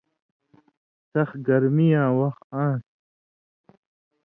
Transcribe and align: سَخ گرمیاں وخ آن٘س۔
سَخ 1.11 1.29
گرمیاں 1.47 2.09
وخ 2.17 2.35
آن٘س۔ 2.63 2.83